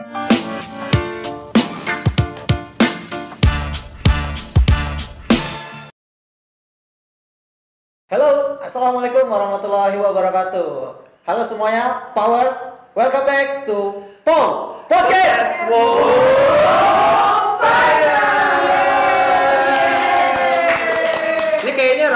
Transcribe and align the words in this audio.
Halo, 0.00 0.08
Assalamualaikum 8.64 9.28
warahmatullahi 9.28 10.00
wabarakatuh. 10.00 10.68
Halo 11.28 11.42
semuanya, 11.44 12.16
Powers, 12.16 12.56
welcome 12.96 13.28
back 13.28 13.68
to 13.68 14.00
POM 14.24 14.80
Podcast. 14.88 15.68
Ini 15.68 15.84
kayaknya 17.60 18.09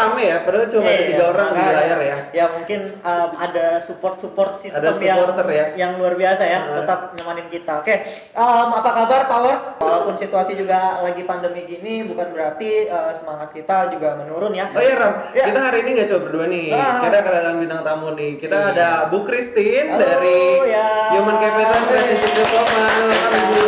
rame 0.04 0.22
ya, 0.24 0.36
padahal 0.40 0.66
cuma 0.68 0.84
ada 0.84 0.92
Iya, 0.94 1.08
tiga 1.08 1.24
orang 1.26 1.48
di 1.48 1.62
layar 1.64 2.00
ya. 2.00 2.16
Ya 2.30 2.44
mungkin 2.50 2.80
um, 3.00 3.30
ada 3.34 3.66
support-support 3.78 4.56
sistem 4.56 4.80
Ada 4.80 4.90
supporter 4.92 5.46
ya. 5.48 5.64
yang 5.74 5.96
luar 5.96 6.14
biasa 6.14 6.42
ya, 6.42 6.60
Heeh. 6.62 6.76
tetap 6.78 7.00
nyemanin 7.14 7.46
kita. 7.48 7.72
Oke, 7.80 7.94
um, 8.32 8.68
apa 8.72 8.90
kabar 8.92 9.20
Powers? 9.24 9.62
Walaupun 9.78 10.14
situasi 10.14 10.52
juga 10.54 11.00
lagi 11.00 11.22
pandemi 11.22 11.64
gini, 11.64 12.04
bukan 12.04 12.30
berarti 12.30 12.86
uh, 12.86 13.10
semangat 13.10 13.50
kita 13.50 13.88
juga 13.88 14.14
menurun 14.14 14.52
ya. 14.52 14.68
Oh 14.68 14.78
iya 14.78 14.94
Ram, 14.94 15.14
Ya. 15.32 15.44
kita 15.48 15.60
hari 15.62 15.78
ini 15.82 15.90
nggak 15.94 16.08
cuma 16.08 16.20
berdua 16.22 16.44
nih. 16.46 16.66
Ah. 16.70 17.00
Kita 17.02 17.18
kedatangan 17.20 17.58
bintang 17.58 17.82
tamu 17.82 18.08
nih. 18.12 18.32
Kita 18.36 18.56
Iya. 18.56 18.70
ada 18.70 18.88
Bu 19.08 19.24
Christine 19.24 19.88
Halo, 19.90 20.00
dari 20.00 20.40
ya. 20.68 20.86
Human 21.14 21.36
Capital 21.38 21.80
Strategic 21.82 22.32
Development. 22.34 22.92
Halo 23.24 23.40
Bu. 23.48 23.62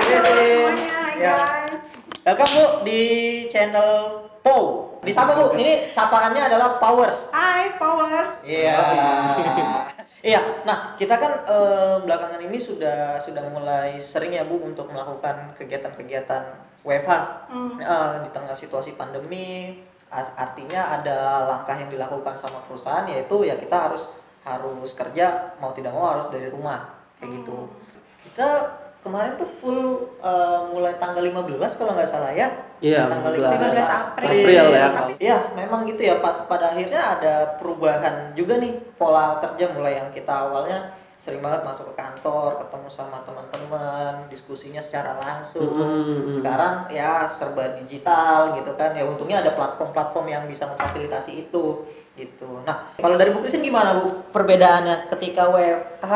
Christine. 0.00 0.76
Ya. 1.18 1.34
Welcome 2.22 2.52
Bu 2.52 2.64
di 2.82 3.02
channel 3.48 3.90
PO. 4.40 4.87
Di 4.98 5.12
sama 5.14 5.32
Bu, 5.32 5.54
ini 5.54 5.86
sapaannya 5.86 6.42
adalah 6.42 6.76
Powers. 6.76 7.30
Hai 7.30 7.78
Powers. 7.78 8.42
Iya. 8.42 8.78
Iya. 10.18 10.40
Nah, 10.66 10.98
kita 10.98 11.14
kan 11.14 11.46
eh, 11.46 11.96
belakangan 12.02 12.42
ini 12.42 12.58
sudah 12.58 13.22
sudah 13.22 13.46
mulai 13.48 14.02
sering 14.02 14.34
ya 14.34 14.42
Bu 14.42 14.58
untuk 14.58 14.90
melakukan 14.90 15.54
kegiatan-kegiatan 15.54 16.42
WFH 16.82 17.12
Hmm. 17.48 17.78
Eh, 17.78 18.14
di 18.26 18.30
tengah 18.34 18.52
situasi 18.52 18.98
pandemi. 18.98 19.78
Ar- 20.10 20.34
Artinya 20.34 20.98
ada 20.98 21.46
langkah 21.46 21.76
yang 21.76 21.92
dilakukan 21.92 22.34
sama 22.34 22.64
perusahaan 22.64 23.04
yaitu 23.06 23.44
ya 23.44 23.54
kita 23.54 23.76
harus 23.88 24.08
harus 24.42 24.90
kerja 24.96 25.52
mau 25.60 25.70
tidak 25.70 25.92
mau 25.92 26.16
harus 26.16 26.26
dari 26.32 26.48
rumah 26.48 26.90
kayak 27.20 27.38
gitu. 27.38 27.68
Kita 28.24 28.48
kemarin 28.98 29.38
tuh 29.38 29.46
full 29.46 29.80
eh, 30.18 30.60
mulai 30.68 30.98
tanggal 30.98 31.22
15 31.22 31.78
kalau 31.78 31.94
nggak 31.94 32.10
salah 32.10 32.34
ya. 32.34 32.50
Iya, 32.78 33.10
tanggal 33.10 33.32
15 33.34 33.74
15 33.74 33.90
April. 33.90 34.28
April 34.30 34.66
ya. 34.70 34.88
Iya, 35.18 35.38
memang 35.58 35.80
gitu 35.90 36.02
ya. 36.06 36.22
Pas 36.22 36.38
pada 36.46 36.70
akhirnya 36.70 37.02
ada 37.18 37.34
perubahan 37.58 38.32
juga 38.38 38.58
nih 38.58 38.78
pola 38.94 39.42
kerja 39.42 39.74
mulai 39.74 39.98
yang 39.98 40.10
kita 40.14 40.30
awalnya 40.30 40.94
sering 41.18 41.42
banget 41.42 41.66
masuk 41.66 41.92
ke 41.92 41.94
kantor, 41.98 42.62
ketemu 42.62 42.88
sama 42.88 43.18
teman-teman, 43.26 44.30
diskusinya 44.30 44.78
secara 44.78 45.18
langsung. 45.18 45.66
Mm-mm. 45.66 46.38
Sekarang 46.38 46.86
ya 46.88 47.26
serba 47.26 47.74
digital 47.82 48.54
gitu 48.54 48.72
kan. 48.78 48.94
Ya 48.94 49.02
untungnya 49.02 49.42
ada 49.42 49.52
platform-platform 49.58 50.26
yang 50.30 50.44
bisa 50.46 50.70
memfasilitasi 50.70 51.50
itu 51.50 51.84
gitu. 52.14 52.62
Nah, 52.62 52.94
kalau 53.02 53.18
dari 53.18 53.34
Bu 53.34 53.42
Christine 53.42 53.66
gimana 53.66 53.98
Bu 53.98 54.30
perbedaannya 54.30 55.10
ketika 55.10 55.50
WFH 55.50 56.12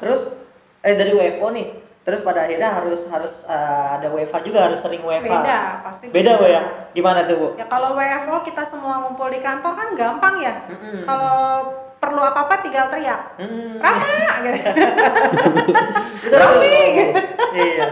terus 0.00 0.32
eh 0.80 0.96
dari 0.96 1.12
WFO 1.12 1.46
nih 1.52 1.85
terus 2.06 2.22
pada 2.22 2.46
akhirnya 2.46 2.70
harus 2.70 3.02
harus 3.10 3.42
eh, 3.50 3.86
ada 3.98 4.06
WFH 4.14 4.46
juga 4.46 4.70
harus 4.70 4.78
sering 4.78 5.02
WFH. 5.02 5.26
Beda 5.26 5.58
pasti. 5.82 6.06
Beda 6.14 6.38
Bu 6.38 6.46
ya? 6.46 6.62
Gimana 6.94 7.26
tuh 7.26 7.34
Bu? 7.34 7.48
Ya 7.58 7.66
kalau 7.66 7.98
WFO 7.98 8.46
kita 8.46 8.62
semua 8.62 9.02
ngumpul 9.02 9.26
di 9.34 9.42
kantor 9.42 9.74
kan 9.74 9.88
gampang 9.98 10.38
ya. 10.38 10.54
Mm-mm. 10.70 11.02
Kalau 11.02 11.34
perlu 11.98 12.22
apa-apa 12.22 12.62
tinggal 12.62 12.86
teriak. 12.94 13.34
Hmm. 13.42 13.82
Rama 13.82 14.22
gitu. 14.46 14.70
Betul. 16.30 16.62
Iya. 17.58 17.86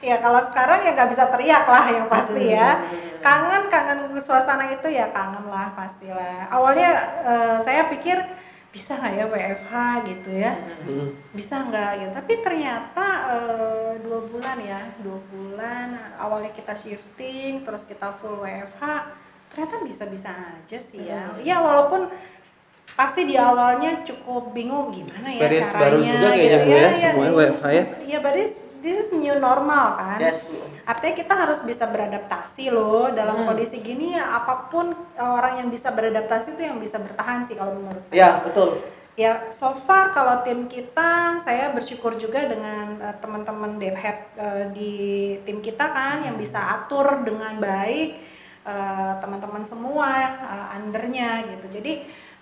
Ya 0.00 0.16
kalau 0.24 0.40
sekarang 0.48 0.88
ya 0.88 0.90
nggak 0.96 1.10
bisa 1.12 1.24
teriak 1.28 1.64
lah 1.68 1.84
yang 1.92 2.06
pasti 2.08 2.42
ya. 2.48 2.88
Hmm. 2.88 3.20
Kangen 3.20 3.62
kangen 3.68 4.00
suasana 4.24 4.72
itu 4.72 4.88
ya 4.88 5.12
kangen 5.12 5.44
lah 5.44 5.76
pastilah. 5.76 6.48
Awalnya 6.48 6.90
eh, 7.20 7.56
saya 7.68 7.92
pikir 7.92 8.16
bisa 8.78 8.94
nggak 8.94 9.10
ya 9.12 9.26
WFH 9.26 9.72
gitu 10.06 10.30
ya. 10.30 10.52
Mm. 10.86 11.08
bisa 11.34 11.54
nggak 11.60 11.90
gitu 11.96 12.10
tapi 12.14 12.32
ternyata 12.38 13.06
eh, 13.28 13.92
dua 14.00 14.20
bulan 14.24 14.56
ya 14.56 14.80
dua 14.98 15.18
bulan 15.26 15.88
awalnya 16.16 16.50
kita 16.50 16.72
shifting 16.72 17.52
terus 17.60 17.82
kita 17.82 18.14
full 18.16 18.38
WFH 18.38 18.82
ternyata 19.50 19.74
bisa-bisa 19.82 20.30
aja 20.30 20.78
sih 20.80 21.02
ya 21.04 21.26
Hmm. 21.26 21.42
ya 21.42 21.58
walaupun 21.58 22.06
pasti 22.90 23.24
di 23.24 23.34
awalnya 23.34 24.02
cukup 24.02 24.50
bingung 24.50 24.90
gimana 24.90 25.26
ya 25.26 25.38
Experience 25.42 25.68
caranya 25.68 25.82
baru 25.82 25.98
juga 26.00 26.28
kayaknya, 26.28 26.58
Bu, 26.58 26.70
ya, 26.70 26.88
semuanya 27.04 27.26
ini- 27.26 27.38
WFH 27.40 27.64
ya. 27.68 27.84
iya 28.06 28.18
this, 28.88 29.04
is 29.04 29.12
new 29.12 29.36
normal 29.36 30.00
kan 30.00 30.16
Yes. 30.16 30.48
Artinya 30.88 31.14
kita 31.14 31.34
harus 31.36 31.60
bisa 31.60 31.84
beradaptasi 31.84 32.72
loh 32.72 33.12
dalam 33.12 33.44
Hmm. 33.44 33.52
kondisi 33.52 33.76
gini 33.78 34.16
ya 34.16 34.40
apa 34.40 34.72
pun 34.72 34.96
orang 35.14 35.60
yang 35.60 35.68
bisa 35.68 35.92
beradaptasi 35.92 36.56
itu 36.56 36.64
yang 36.64 36.80
bisa 36.80 36.96
bertahan 36.96 37.44
sih 37.44 37.52
kalau 37.52 37.76
menurut 37.76 38.00
saya 38.08 38.16
Ya, 38.16 38.30
betul. 38.40 38.80
Ya, 39.12 39.50
so 39.52 39.74
far 39.82 40.14
kalau 40.14 40.46
tim 40.46 40.70
kita, 40.70 41.42
saya 41.42 41.74
bersyukur 41.74 42.14
juga 42.16 42.38
dengan 42.46 43.02
eh, 43.02 43.16
teman-teman 43.18 43.76
DevHead 43.76 44.18
eh, 44.38 44.64
di 44.72 44.92
tim 45.42 45.58
kita 45.58 45.90
kan 45.90 46.22
yang 46.22 46.38
bisa 46.38 46.56
atur 46.56 47.26
dengan 47.26 47.58
baik 47.58 48.14
eh, 48.64 49.12
teman-teman 49.18 49.66
semua 49.66 50.08
eh, 50.38 50.76
undernya 50.78 51.44
gitu. 51.50 51.66
Jadi 51.68 51.92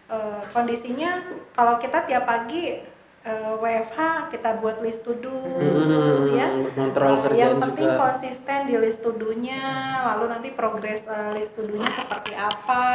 eh, 0.06 0.40
kondisinya 0.52 1.24
kalau 1.50 1.80
kita 1.80 2.04
tiap 2.04 2.28
pagi 2.28 2.76
eh, 3.26 3.52
WFH 3.58 3.98
kita 4.30 4.56
buat 4.56 4.78
list 4.78 5.02
to 5.02 5.18
do, 5.18 5.34
Hmm, 5.34 6.30
ya. 6.30 6.46
kontrol 6.72 7.18
Yang 7.18 7.22
kerjaan 7.26 7.56
penting 7.60 7.90
juga. 7.90 7.98
konsisten 8.00 8.58
di 8.64 8.76
list 8.76 9.02
to 9.02 9.10
do-nya, 9.12 9.62
lalu 10.06 10.24
nanti 10.30 10.48
progres 10.50 11.02
eh, 11.04 11.34
list 11.34 11.52
to 11.52 11.66
do-nya 11.66 11.90
seperti 11.92 12.32
apa. 12.32 12.86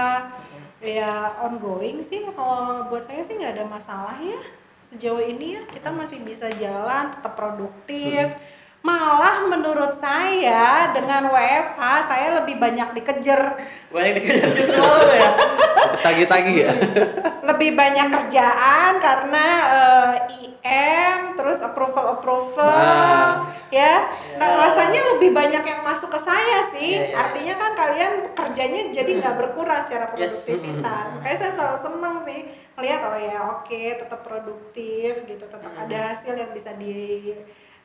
Ya 0.79 1.13
ongoing 1.39 2.01
sih 2.01 2.25
kalau 2.31 2.87
buat 2.87 3.03
saya 3.03 3.21
sih 3.21 3.35
nggak 3.35 3.53
ada 3.53 3.65
masalah 3.67 4.17
ya. 4.17 4.39
Sejauh 4.81 5.21
ini 5.21 5.53
ya 5.53 5.61
kita 5.67 5.91
masih 5.91 6.19
bisa 6.21 6.49
jalan, 6.51 7.11
tetap 7.11 7.35
produktif. 7.35 8.33
Malah 8.81 9.45
menurut 9.45 9.93
saya 9.95 10.89
dengan 10.89 11.29
WFH 11.29 11.79
saya 12.03 12.33
lebih 12.33 12.57
banyak 12.57 12.97
dikejar, 12.97 13.61
Banyak 13.93 14.13
dikejar 14.17 14.49
justru 14.57 14.81
ya. 15.13 15.29
Tagi-tagi 16.01 16.53
ya. 16.57 16.73
lebih 17.45 17.77
banyak 17.77 18.09
kerjaan 18.09 18.97
karena 18.97 19.45
eh, 19.69 20.15
IM, 20.33 21.37
terus 21.37 21.61
approval 21.61 22.17
approval, 22.17 22.73
Nah. 22.73 23.53
ya. 23.69 24.09
Nah, 24.41 24.49
Ya. 24.49 24.57
rasanya 24.65 25.01
lebih 25.13 25.29
banyak 25.29 25.61
yang 25.61 25.81
masuk 25.85 26.09
ke 26.09 26.17
saya 26.17 26.65
sih. 26.73 26.97
Ya, 26.97 27.01
ya, 27.01 27.05
ya. 27.05 27.15
Artinya 27.21 27.53
kan 27.55 27.71
kalian 27.77 28.11
kerjanya 28.33 28.81
jadi 28.89 29.11
nggak 29.15 29.35
berkurang 29.37 29.85
secara 29.85 30.09
Yes. 30.09 30.11
produktivitas. 30.41 31.05
Makanya 31.13 31.37
saya 31.37 31.51
selalu 31.53 31.77
seneng 31.79 32.15
sih 32.25 32.39
melihat 32.73 32.99
oh 33.05 33.19
ya 33.19 33.37
oke 33.53 33.81
tetap 33.93 34.25
produktif 34.25 35.21
gitu, 35.21 35.43
tetap 35.45 35.69
Hmm. 35.69 35.85
ada 35.85 36.17
hasil 36.17 36.33
yang 36.33 36.49
bisa 36.49 36.73
di 36.73 37.29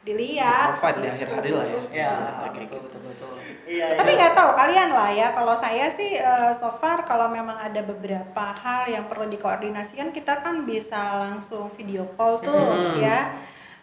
dilihat. 0.07 0.79
Provide 0.79 0.99
di 1.03 1.09
akhir 1.11 1.29
hari 1.35 1.51
lah 1.51 1.67
ya. 1.67 1.81
Ya, 1.91 2.13
Oke, 2.47 2.63
betul 2.63 2.79
betul 2.87 3.01
betul. 3.03 3.31
Iya. 3.67 3.99
Tapi 3.99 4.11
iya. 4.15 4.19
nggak 4.23 4.35
tahu 4.39 4.51
kalian 4.55 4.91
lah 4.95 5.11
ya. 5.11 5.27
Kalau 5.35 5.55
saya 5.59 5.87
sih 5.91 6.15
eh, 6.15 6.53
so 6.55 6.71
far 6.79 7.03
kalau 7.03 7.27
memang 7.27 7.59
ada 7.59 7.83
beberapa 7.83 8.45
hal 8.55 8.87
yang 8.87 9.11
perlu 9.11 9.27
dikoordinasikan 9.27 10.15
kita 10.15 10.47
kan 10.47 10.63
bisa 10.63 11.27
langsung 11.27 11.75
video 11.75 12.07
call 12.15 12.39
tuh 12.39 12.55
Hmm. 12.55 13.03
ya. 13.03 13.35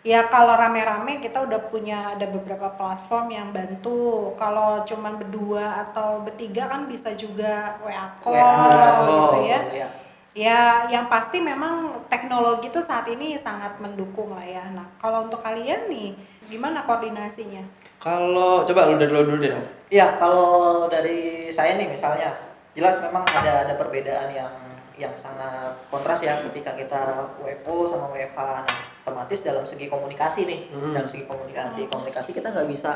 Ya 0.04 0.28
kalau 0.28 0.60
rame-rame 0.60 1.24
kita 1.24 1.48
udah 1.48 1.72
punya 1.72 2.12
ada 2.12 2.28
beberapa 2.28 2.76
platform 2.76 3.32
yang 3.32 3.56
bantu. 3.56 4.36
Kalau 4.36 4.84
cuman 4.84 5.16
berdua 5.16 5.88
atau 5.88 6.20
bertiga 6.24 6.68
kan 6.68 6.92
bisa 6.92 7.16
juga 7.16 7.80
WA 7.80 8.12
call 8.20 8.36
WA, 8.36 9.08
gitu 9.08 9.40
ya. 9.48 9.60
Ya 10.34 10.90
yang 10.90 11.06
pasti 11.14 11.38
memang 11.38 12.06
teknologi 12.10 12.74
tuh 12.74 12.82
saat 12.82 13.06
ini 13.06 13.38
sangat 13.38 13.78
mendukung 13.78 14.34
lah 14.34 14.42
ya. 14.46 14.66
Nah 14.74 14.90
kalau 14.98 15.30
untuk 15.30 15.42
kalian 15.46 15.86
nih 15.90 16.18
gimana 16.50 16.82
koordinasinya? 16.90 17.62
Kalau 18.02 18.66
coba 18.66 18.90
lu 18.90 18.98
dari 19.00 19.14
lu 19.14 19.24
dulu 19.24 19.40
deh. 19.40 19.54
Iya, 19.94 20.18
kalau 20.20 20.90
dari 20.90 21.48
saya 21.54 21.78
nih 21.80 21.88
misalnya 21.88 22.34
jelas 22.74 22.98
memang 23.00 23.24
ada 23.30 23.64
ada 23.64 23.74
perbedaan 23.78 24.34
yang 24.34 24.52
yang 24.98 25.14
sangat 25.18 25.74
kontras 25.88 26.20
ya 26.22 26.42
ketika 26.50 26.74
kita 26.76 27.02
WFO 27.40 27.88
sama 27.88 28.10
WFH. 28.12 28.42
Nah, 28.66 28.80
otomatis 29.06 29.40
dalam 29.42 29.64
segi 29.66 29.88
komunikasi 29.90 30.46
nih, 30.46 30.62
Hmm. 30.74 30.94
dalam 30.94 31.10
segi 31.10 31.26
komunikasi, 31.26 31.88
komunikasi 31.88 32.30
kita 32.34 32.52
nggak 32.54 32.70
bisa 32.70 32.92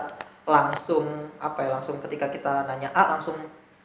langsung 0.47 1.05
apa 1.37 1.59
ya 1.63 1.69
langsung 1.79 1.99
ketika 2.01 2.27
kita 2.31 2.65
nanya 2.65 2.89
A 2.95 3.17
langsung 3.17 3.35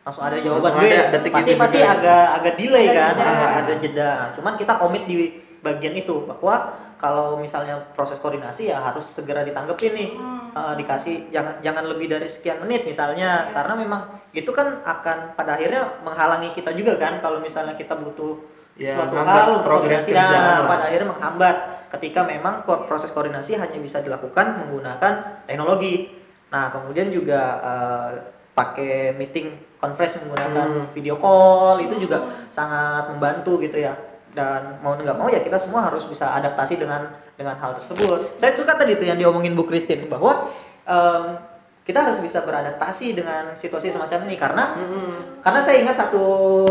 langsung 0.03 0.23
ada 0.23 0.37
jawaban 0.37 0.63
Langsung 0.65 0.83
B. 0.83 0.87
ada, 0.89 1.03
detik 1.13 1.31
pasti 1.33 1.47
itu 1.49 1.61
pasti 1.61 1.79
juga 1.79 1.87
ya. 1.87 1.95
agak 1.95 2.25
agak 2.37 2.55
delay 2.57 2.85
Ada 2.85 2.93
kan, 2.93 3.07
jeda. 3.09 3.23
ada, 3.25 3.47
ada 3.55 3.75
jeda. 3.79 4.09
Nah, 4.13 4.29
cuman 4.35 4.53
kita 4.57 4.73
komit 4.77 5.03
di 5.05 5.17
bagian 5.59 5.95
itu 5.95 6.15
bahwa 6.27 6.55
kalau 6.97 7.29
misalnya 7.37 7.79
proses 7.93 8.19
koordinasi 8.19 8.67
ya 8.67 8.79
harus 8.79 9.07
segera 9.07 9.43
ditanggepin 9.43 9.93
nih 9.93 10.11
Hmm. 10.13 10.51
uh, 10.53 10.75
dikasih 10.75 11.31
jangan 11.31 11.55
jangan 11.61 11.87
lebih 11.87 12.07
dari 12.09 12.27
sekian 12.27 12.59
menit 12.59 12.83
misalnya 12.83 13.47
Iya. 13.47 13.53
karena 13.53 13.75
memang 13.77 14.03
itu 14.31 14.51
kan 14.51 14.83
akan 14.83 15.33
pada 15.33 15.55
akhirnya 15.55 15.99
menghalangi 16.01 16.51
kita 16.51 16.71
juga 16.73 16.95
kan 16.97 17.19
kalau 17.19 17.39
misalnya 17.39 17.73
kita 17.73 17.95
butuh 17.95 18.39
Ya, 18.73 18.97
suatu 18.97 19.15
hal 19.15 19.53
untuk 19.53 19.63
progres 19.63 20.01
koordinasi 20.01 20.17
nah, 20.33 20.65
pada 20.65 20.89
akhirnya 20.89 21.09
menghambat 21.11 21.57
ketika 21.91 22.25
memang 22.25 22.55
ko- 22.63 22.83
proses 22.83 23.09
koordinasi 23.09 23.55
hanya 23.55 23.77
bisa 23.77 24.01
dilakukan 24.01 24.59
menggunakan 24.59 25.13
teknologi. 25.45 26.09
Nah, 26.49 26.69
kemudian 26.69 27.09
juga 27.09 27.41
eh, 27.61 28.11
pakai 28.53 29.17
meeting 29.17 29.57
conference 29.81 30.21
menggunakan 30.21 30.69
Hmm. 30.69 30.89
video 30.93 31.17
call 31.17 31.81
itu 31.81 31.97
juga 31.97 32.23
sangat 32.53 33.09
membantu 33.09 33.57
gitu 33.61 33.81
ya. 33.81 33.97
Dan 34.33 34.81
mau 34.81 34.97
nggak 34.97 35.17
mau 35.17 35.29
ya 35.29 35.45
kita 35.45 35.61
semua 35.61 35.93
harus 35.93 36.09
bisa 36.09 36.33
adaptasi 36.33 36.81
dengan 36.81 37.13
dengan 37.37 37.53
hal 37.61 37.77
tersebut. 37.77 38.41
Saya 38.41 38.57
suka 38.57 38.77
tadi 38.81 38.97
tuh 38.97 39.05
yang 39.05 39.21
diomongin 39.21 39.53
Bu 39.53 39.69
Christine 39.69 40.09
bahwa 40.09 40.49
em, 40.89 41.37
kita 41.85 42.01
harus 42.01 42.17
bisa 42.23 42.41
beradaptasi 42.41 43.13
dengan 43.13 43.53
situasi 43.59 43.93
semacam 43.93 44.25
ini 44.31 44.39
karena 44.39 44.79
Mm-mm. 44.79 45.43
karena 45.43 45.61
saya 45.61 45.83
ingat 45.83 45.99
satu 45.99 46.25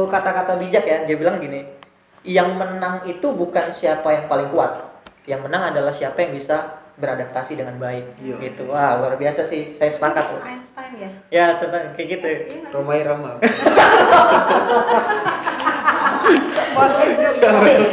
kata-kata 0.07 0.55
bijak 0.57 0.87
ya, 0.87 1.03
dia 1.03 1.19
bilang 1.19 1.37
gini, 1.37 1.67
yang 2.23 2.55
menang 2.55 3.03
itu 3.05 3.29
bukan 3.29 3.75
siapa 3.75 4.07
yang 4.09 4.25
paling 4.31 4.47
kuat, 4.55 4.71
yang 5.27 5.43
menang 5.43 5.75
adalah 5.75 5.91
siapa 5.91 6.23
yang 6.23 6.31
bisa 6.31 6.80
beradaptasi 6.97 7.55
dengan 7.59 7.75
baik. 7.77 8.17
Iya. 8.19 8.35
Gitu. 8.41 8.63
Wah 8.67 8.99
luar 8.99 9.15
biasa 9.15 9.45
sih, 9.47 9.67
saya 9.69 9.91
sepakat. 9.91 10.23
Tuh. 10.27 10.41
Einstein 10.43 10.93
ya 10.97 11.09
Ya 11.31 11.45
tentang 11.59 11.95
kayak 11.95 12.07
gitu. 12.19 12.27
Iya 12.27 12.39
nggak 12.39 12.71
sih? 12.71 12.75
Romai 12.75 12.99
Rama. 13.03 13.31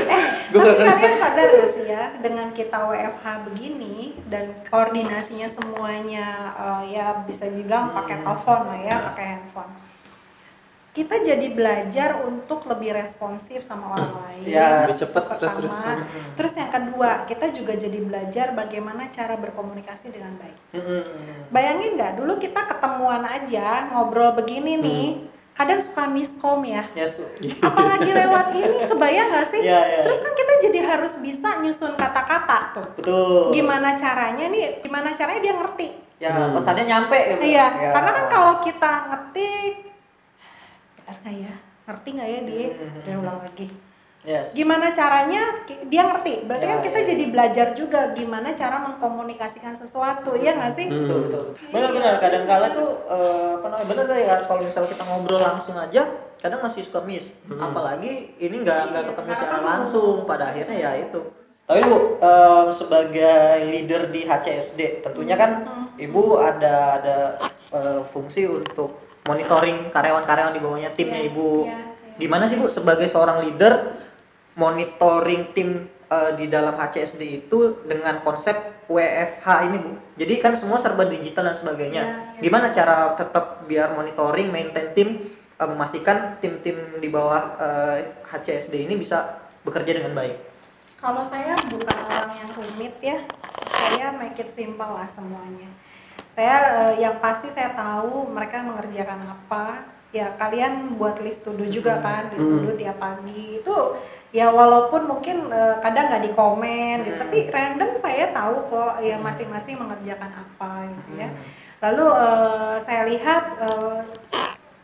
eh, 0.09 0.25
Gua 0.49 0.65
tapi 0.65 0.81
kalian 0.81 1.21
sadar 1.21 1.47
gak 1.61 1.71
sih 1.77 1.85
ya 1.93 2.03
dengan 2.25 2.49
kita 2.57 2.79
WFH 2.89 3.25
begini 3.53 4.17
dan 4.33 4.57
koordinasinya 4.65 5.49
semuanya 5.53 6.29
eh, 6.57 6.83
ya 6.97 7.21
bisa 7.29 7.53
dibilang 7.53 7.93
pakai 7.93 8.25
telepon 8.25 8.61
lah 8.65 8.79
ya, 8.81 8.97
pakai 9.13 9.27
handphone. 9.37 9.73
Kita 10.99 11.15
jadi 11.17 11.47
belajar 11.49 12.19
untuk 12.21 12.67
lebih 12.67 12.91
responsif 12.93 13.63
sama 13.63 13.95
orang 13.95 14.19
lain. 14.21 14.43
Ya, 14.45 14.83
lebih 14.83 14.99
cepat 14.99 15.25
Pertama. 15.31 15.55
terus 15.55 15.71
respon. 15.71 15.97
Terus 16.35 16.55
yang 16.55 16.71
kedua, 16.73 17.11
kita 17.23 17.47
juga 17.51 17.73
jadi 17.73 17.99
belajar 18.01 18.47
bagaimana 18.51 19.07
cara 19.07 19.39
berkomunikasi 19.39 20.11
dengan 20.11 20.35
baik. 20.37 20.59
Mm-mm. 20.73 21.03
Bayangin 21.49 21.95
nggak, 21.95 22.19
dulu 22.19 22.37
kita 22.37 22.67
ketemuan 22.67 23.23
aja 23.23 23.87
ngobrol 23.89 24.35
begini 24.35 24.75
nih, 24.77 25.07
kadang 25.55 25.79
suka 25.79 26.07
miskom 26.07 26.63
ya 26.63 26.87
Ya, 26.93 27.07
su- 27.07 27.31
apalagi 27.61 28.11
lewat 28.13 28.47
ini 28.53 28.79
kebayang 28.85 29.29
gak 29.29 29.47
sih? 29.49 29.61
Iya, 29.61 29.79
iya. 29.81 30.01
Terus 30.03 30.19
kan 30.19 30.33
kita 30.33 30.53
jadi 30.61 30.81
harus 30.85 31.13
bisa 31.17 31.49
nyusun 31.59 31.95
kata-kata 31.95 32.59
tuh. 32.75 32.87
betul. 32.97 33.51
Gimana 33.51 33.95
caranya 33.95 34.47
nih? 34.47 34.83
Gimana 34.83 35.15
caranya 35.15 35.41
dia 35.41 35.55
ngerti? 35.55 35.89
Ya 36.19 36.31
Hmm. 36.31 36.51
pesannya 36.51 36.85
nyampe 36.85 37.15
gitu. 37.29 37.43
Iya, 37.49 37.67
Ya. 37.73 37.91
karena 37.95 38.11
kan 38.13 38.27
kalau 38.29 38.53
kita 38.59 38.93
ngetik, 39.07 39.88
nggak 41.15 41.35
ya? 41.39 41.55
Ngerti 41.85 42.09
nggak 42.11 42.29
ya 42.29 42.41
dia? 42.43 42.67
Hmm. 42.69 42.99
Udah 42.99 43.15
ulang 43.19 43.39
lagi. 43.43 43.67
Yes. 44.19 44.51
Gimana 44.51 44.91
caranya 44.91 45.43
dia 45.87 46.03
ngerti? 46.05 46.43
Berarti 46.45 46.65
Ya, 46.65 46.71
kan 46.75 46.79
kita 46.83 46.99
ya, 46.99 47.01
ya. 47.01 47.09
jadi 47.09 47.25
belajar 47.31 47.67
juga 47.73 48.01
gimana 48.13 48.51
cara 48.51 48.77
mengkomunikasikan 48.83 49.73
sesuatu, 49.73 50.35
ya 50.35 50.53
nggak 50.53 50.73
sih? 50.75 50.87
Hmm. 50.87 50.97
betul 51.01 51.19
betul 51.25 51.45
benar-benar 51.71 52.15
kadang-kala 52.19 52.67
tuh 52.71 52.89
apa 53.57 53.67
namanya 53.69 53.87
benar 53.87 54.05
ya 54.13 54.35
kalau 54.43 54.61
misalnya 54.61 54.91
kita 54.91 55.05
ngobrol 55.05 55.39
langsung 55.39 55.79
aja 55.79 56.03
kadang 56.39 56.61
masih 56.61 56.83
suka 56.83 57.01
miss 57.01 57.35
apalagi 57.49 58.35
ini 58.37 58.57
nggak 58.59 58.81
nggak 58.91 59.03
Iya, 59.03 59.09
ketemu 59.09 59.29
secara 59.33 59.51
ketemu. 59.55 59.67
langsung 59.67 60.15
pada 60.23 60.45
akhirnya 60.51 60.77
ya 60.77 60.91
itu 60.99 61.21
tapi 61.65 61.81
bu 61.85 61.99
em, 62.19 62.67
sebagai 62.73 63.39
leader 63.65 64.03
di 64.09 64.21
HCSD 64.23 64.81
tentunya 65.01 65.35
kan 65.35 65.51
Hmm. 65.63 65.87
ibu 65.97 66.23
ada 66.37 66.75
ada 66.97 67.17
eh, 67.71 68.01
fungsi 68.09 68.47
untuk 68.47 68.99
monitoring 69.29 69.93
karyawan-karyawan 69.93 70.57
di 70.57 70.61
bawahnya 70.65 70.91
timnya 70.97 71.21
Iya, 71.21 71.29
ibu 71.29 71.69
iya, 71.69 71.77
iya. 71.77 72.17
gimana 72.17 72.49
sih 72.49 72.57
bu 72.57 72.73
sebagai 72.73 73.05
seorang 73.05 73.45
leader 73.45 74.01
monitoring 74.57 75.53
tim 75.53 75.69
eh, 76.09 76.31
di 76.41 76.49
dalam 76.49 76.75
HCSD 76.75 77.23
itu 77.45 77.85
dengan 77.85 78.25
konsep 78.25 78.57
WFH 78.89 79.47
ini 79.69 79.77
bu 79.79 79.93
jadi 80.17 80.35
kan 80.41 80.53
semua 80.57 80.81
serba 80.81 81.05
digital 81.05 81.53
dan 81.53 81.57
sebagainya 81.57 82.03
Iya, 82.03 82.17
iya. 82.17 82.41
gimana 82.41 82.73
cara 82.73 83.13
tetap 83.15 83.69
biar 83.69 83.93
monitoring 83.93 84.49
maintain 84.49 84.97
tim 84.97 85.09
eh, 85.61 85.69
memastikan 85.69 86.41
tim-tim 86.41 86.97
di 86.97 87.09
bawah 87.13 87.55
eh, 87.61 87.97
HCSD 88.33 88.89
ini 88.89 88.97
bisa 88.97 89.45
bekerja 89.63 90.01
dengan 90.01 90.17
baik 90.17 90.49
Kalau 90.99 91.23
saya 91.23 91.55
bukan 91.71 91.95
orang 92.11 92.43
yang 92.43 92.51
rumit 92.59 92.91
ya, 92.99 93.23
saya 93.71 94.11
make 94.19 94.35
it 94.35 94.51
simple 94.51 94.99
lah 94.99 95.07
semuanya. 95.07 95.71
Saya 96.39 96.57
eh, 96.87 97.03
yang 97.03 97.19
pasti 97.19 97.51
saya 97.51 97.75
tahu 97.75 98.31
mereka 98.31 98.63
mengerjakan 98.63 99.27
apa. 99.27 99.83
Ya 100.15 100.31
kalian 100.39 100.95
buat 100.97 101.19
list 101.21 101.43
to 101.43 101.51
do 101.53 101.67
juga 101.67 101.99
kan, 101.99 102.31
list 102.31 102.41
to 102.41 102.59
do 102.63 102.73
tiap 102.79 102.97
pagi 102.97 103.59
itu 103.61 103.77
ya 104.31 104.49
walaupun 104.49 105.05
mungkin 105.05 105.51
eh, 105.51 105.77
kadang 105.83 106.15
nggak 106.15 106.25
di 106.25 106.33
komen 106.33 106.97
gitu, 107.03 107.19
Hmm. 107.19 107.23
tapi 107.27 107.39
random 107.51 107.91
saya 107.99 108.31
tahu 108.31 108.71
kok 108.71 109.03
ya 109.03 109.19
masing-masing 109.19 109.83
mengerjakan 109.83 110.31
apa 110.33 110.87
gitu 110.95 111.13
ya. 111.19 111.29
Hmm. 111.29 111.43
Lalu 111.85 112.07
eh, 112.07 112.77
saya 112.87 113.03
lihat 113.11 113.45
eh, 113.59 114.01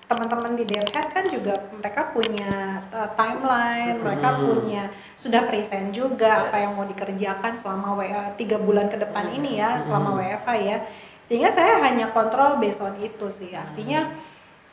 teman-teman 0.04 0.52
di 0.52 0.68
Devhead 0.68 1.08
kan 1.08 1.24
juga 1.32 1.56
mereka 1.72 2.12
punya 2.12 2.84
uh, 2.92 3.08
timeline, 3.16 3.96
mereka 4.04 4.36
Hmm. 4.36 4.44
punya 4.52 4.92
sudah 5.16 5.48
present 5.48 5.96
juga 5.96 6.44
apa 6.44 6.60
Yes. 6.60 6.62
yang 6.68 6.72
mau 6.76 6.84
dikerjakan 6.84 7.52
selama 7.56 8.04
tiga 8.36 8.60
bulan 8.60 8.92
ke 8.92 9.00
depan 9.00 9.32
Hmm. 9.32 9.36
ini 9.40 9.56
ya, 9.56 9.80
selama 9.80 10.20
WFH 10.20 10.50
ya. 10.60 10.76
Sehingga 11.24 11.48
saya 11.48 11.80
hanya 11.80 12.12
kontrol 12.12 12.60
based 12.60 12.84
on 12.84 12.94
itu 13.00 13.26
sih. 13.32 13.56
Artinya 13.56 14.12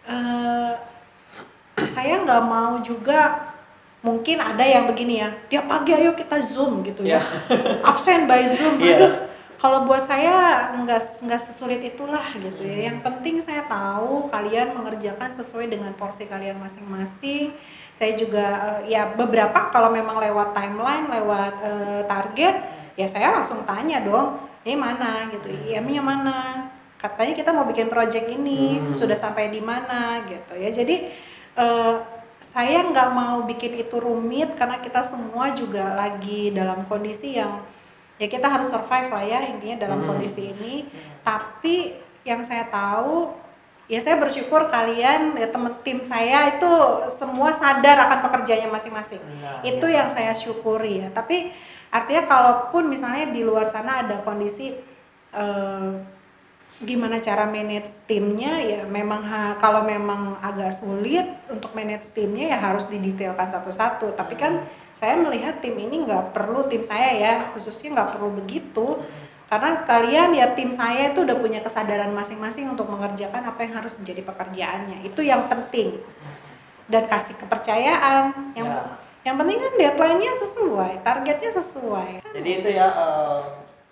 eh, 0.03 0.73
saya 1.87 2.21
nggak 2.27 2.43
mau 2.43 2.83
juga 2.83 3.51
mungkin 4.01 4.41
ada 4.41 4.65
yang 4.65 4.89
begini 4.89 5.21
ya, 5.21 5.29
tiap 5.47 5.69
pagi 5.69 5.93
ayo 5.93 6.17
kita 6.17 6.41
zoom 6.41 6.81
gitu 6.81 7.05
ya, 7.05 7.21
absen 7.89 8.25
by 8.25 8.43
zoom. 8.49 8.81
Iya. 8.81 8.97
Aduh, 8.97 9.13
kalau 9.61 9.85
buat 9.85 10.09
saya 10.09 10.73
nggak 10.81 11.21
nggak 11.21 11.41
sesulit 11.45 11.85
itulah 11.85 12.25
gitu 12.33 12.65
ya. 12.65 12.89
Yang 12.91 12.97
penting 13.05 13.35
saya 13.45 13.61
tahu 13.69 14.25
kalian 14.27 14.73
mengerjakan 14.73 15.29
sesuai 15.29 15.69
dengan 15.69 15.93
porsi 15.93 16.25
kalian 16.25 16.57
masing-masing. 16.57 17.53
Saya 17.93 18.17
juga 18.17 18.81
eh, 18.81 18.97
ya 18.97 19.13
beberapa 19.13 19.69
kalau 19.69 19.93
memang 19.93 20.17
lewat 20.17 20.57
timeline, 20.57 21.05
lewat 21.05 21.53
eh, 21.61 22.01
target, 22.09 22.55
ya 22.97 23.05
saya 23.05 23.37
langsung 23.37 23.61
tanya 23.69 24.01
dong, 24.01 24.50
ini 24.61 24.75
mana 24.75 25.29
gitu, 25.29 25.47
IM-nya 25.47 25.99
mana? 25.99 26.69
Katanya 26.95 27.33
kita 27.33 27.49
mau 27.49 27.65
bikin 27.65 27.89
project 27.89 28.27
ini, 28.27 28.77
Hmm. 28.77 28.93
sudah 28.93 29.15
sampai 29.15 29.49
di 29.49 29.57
mana 29.57 30.21
gitu 30.25 30.53
ya. 30.53 30.69
Jadi 30.69 31.09
eh, 31.51 31.95
saya 32.39 32.79
nggak 32.81 33.09
mau 33.11 33.43
bikin 33.43 33.75
itu 33.75 33.99
rumit 33.99 34.55
karena 34.55 34.79
kita 34.79 35.03
semua 35.03 35.51
juga 35.51 35.93
lagi 35.93 36.49
dalam 36.49 36.87
kondisi 36.87 37.35
yang 37.35 37.59
ya 38.15 38.25
kita 38.25 38.47
harus 38.47 38.69
survive 38.69 39.09
lah 39.09 39.19
ya 39.21 39.39
intinya 39.45 39.83
dalam 39.83 39.99
Hmm. 39.99 40.15
kondisi 40.15 40.49
ini 40.49 40.87
tapi 41.21 41.91
yang 42.23 42.41
saya 42.41 42.65
tahu 42.65 43.35
ya 43.85 43.99
saya 43.99 44.15
bersyukur 44.15 44.69
kalian 44.69 45.35
ya 45.35 45.49
temen 45.49 45.75
tim 45.83 45.99
saya 46.01 46.55
itu 46.55 46.71
semua 47.17 47.51
sadar 47.51 48.07
akan 48.07 48.19
pekerjaannya 48.23 48.69
masing-masing 48.71 49.19
Nah, 49.41 49.59
itu 49.61 49.85
iya. 49.85 50.01
yang 50.01 50.07
saya 50.07 50.31
syukuri 50.31 51.03
ya 51.03 51.11
tapi 51.11 51.51
artinya 51.91 52.23
kalaupun 52.23 52.87
misalnya 52.87 53.29
di 53.29 53.43
luar 53.43 53.67
sana 53.67 54.07
ada 54.07 54.23
kondisi 54.23 54.71
eh, 55.35 55.91
gimana 56.81 57.21
cara 57.21 57.45
manage 57.45 57.93
timnya 58.09 58.57
ya 58.57 58.81
memang 58.89 59.21
ha- 59.21 59.55
kalau 59.61 59.85
memang 59.85 60.41
agak 60.41 60.73
sulit 60.73 61.29
untuk 61.45 61.77
manage 61.77 62.09
timnya 62.09 62.55
ya 62.55 62.57
harus 62.57 62.89
didetailkan 62.89 63.53
satu-satu. 63.53 64.17
Tapi 64.17 64.33
kan 64.33 64.65
saya 64.97 65.13
melihat 65.13 65.61
tim 65.61 65.77
ini 65.77 66.01
nggak 66.09 66.33
perlu 66.33 66.65
tim 66.65 66.81
saya 66.81 67.13
ya 67.13 67.33
khususnya 67.53 67.93
nggak 67.93 68.17
perlu 68.17 68.33
begitu. 68.33 68.97
Karena 69.45 69.83
kalian 69.83 70.31
ya 70.31 70.55
tim 70.55 70.71
saya 70.71 71.11
itu 71.11 71.27
udah 71.27 71.35
punya 71.35 71.59
kesadaran 71.59 72.15
masing-masing 72.15 72.71
untuk 72.71 72.87
mengerjakan 72.87 73.45
apa 73.45 73.67
yang 73.67 73.77
harus 73.77 73.99
menjadi 73.99 74.23
pekerjaannya. 74.25 75.05
Itu 75.05 75.21
yang 75.21 75.45
penting. 75.51 76.01
Dan 76.87 77.05
kasih 77.05 77.35
kepercayaan. 77.37 78.55
Yang 78.57 78.67
Ya. 78.71 78.81
Yang 79.21 79.35
penting 79.35 79.57
kan 79.57 79.73
deadline-nya 79.75 80.33
sesuai 80.33 80.93
targetnya 81.01 81.51
sesuai 81.53 82.11
Jadi 82.31 82.49
itu 82.55 82.69
ya 82.71 82.87
eh, 82.87 83.41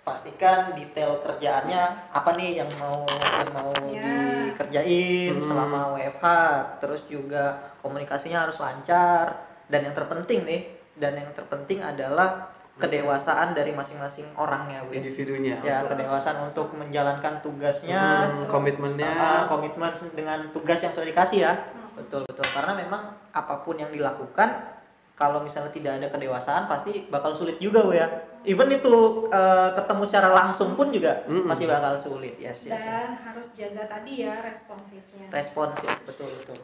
pastikan 0.00 0.74
detail 0.74 1.22
kerjaannya 1.22 1.82
apa 2.10 2.30
nih 2.34 2.58
yang 2.58 2.70
mau 2.76 3.06
yang 3.06 3.50
mau 3.52 3.70
Ya. 3.86 4.48
dikerjain 4.48 5.36
Hmm. 5.36 5.44
selama 5.44 5.94
WFH. 5.94 6.24
Terus 6.78 7.04
juga 7.06 7.44
komunikasinya 7.78 8.42
harus 8.42 8.56
lancar 8.56 9.38
dan 9.66 9.80
yang 9.82 9.94
terpenting 9.94 10.42
nih 10.42 10.62
dan 10.96 11.14
yang 11.14 11.30
terpenting 11.30 11.78
adalah 11.78 12.50
kedewasaan 12.74 13.52
dari 13.52 13.70
masing-masing 13.70 14.32
orangnya, 14.34 14.80
Bu. 14.82 14.96
individunya 14.96 15.60
Ya, 15.60 15.84
untuk 15.84 15.94
kedewasaan 15.94 16.38
untuk 16.42 16.72
menjalankan 16.72 17.44
tugasnya, 17.44 18.24
Hmm, 18.26 18.48
komitmennya 18.48 19.12
Ah, 19.12 19.44
komitmen 19.44 19.92
dengan 20.10 20.48
tugas 20.48 20.80
yang 20.80 20.90
sudah 20.90 21.04
dikasih 21.06 21.38
ya 21.40 21.52
betul 21.92 22.24
betul 22.24 22.46
karena 22.50 22.72
memang 22.74 23.02
apa 23.28 23.60
pun 23.60 23.76
yang 23.76 23.92
dilakukan 23.92 24.48
kalau 25.20 25.44
misalnya 25.44 25.68
tidak 25.68 26.00
ada 26.00 26.08
kedewasaan 26.08 26.64
pasti 26.64 27.04
bakal 27.12 27.36
sulit 27.36 27.60
juga 27.60 27.84
Bu 27.84 27.92
ya 27.92 28.08
even 28.48 28.72
itu 28.72 28.94
eh, 29.28 29.68
ketemu 29.76 30.02
secara 30.08 30.32
langsung 30.32 30.72
pun 30.72 30.88
juga 30.88 31.20
Mm-mm. 31.28 31.44
masih 31.44 31.68
bakal 31.68 31.92
sulit 31.94 32.40
yes 32.40 32.64
yes, 32.64 32.72
yes. 32.72 32.80
dan 32.80 33.20
harus 33.20 33.52
jaga 33.52 33.84
tadi 33.84 34.24
ya 34.24 34.40
responsifnya 34.40 35.28
responsif 35.28 35.92
betul 36.08 36.32
betul 36.40 36.56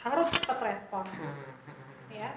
harus 0.00 0.26
cepat 0.30 0.58
respon 0.62 1.02
Hmm, 1.10 1.34
hmm, 1.34 1.50
hmm. 1.66 2.14
ya 2.14 2.30